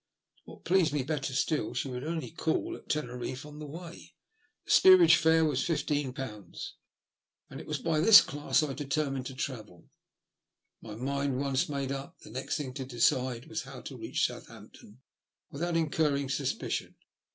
What 0.45 0.65
pleased 0.65 0.93
me 0.93 1.03
better 1.03 1.31
still, 1.31 1.75
she 1.75 1.87
would 1.87 2.03
only 2.03 2.31
call 2.31 2.75
at 2.75 2.89
Teneriffe 2.89 3.45
on 3.45 3.59
the 3.59 3.67
way. 3.67 4.15
The 4.65 4.71
steerage 4.71 5.15
fare 5.15 5.45
was 5.45 5.63
fifteen 5.63 6.11
pounds, 6.11 6.73
and 7.51 7.61
it 7.61 7.67
was 7.67 7.77
by 7.77 7.99
this 7.99 8.19
class 8.21 8.63
I 8.63 8.73
determined 8.73 9.27
to 9.27 9.35
travel. 9.35 9.91
My 10.81 10.95
mind 10.95 11.37
once 11.39 11.69
made 11.69 11.91
up, 11.91 12.17
the 12.21 12.31
next 12.31 12.57
thing 12.57 12.73
to 12.73 12.83
decide 12.85 13.45
was 13.45 13.61
how 13.61 13.81
to 13.81 13.95
reach 13.97 14.25
Southampton 14.25 15.01
without 15.51 15.77
incurring 15.77 16.29
suspicion. 16.29 16.95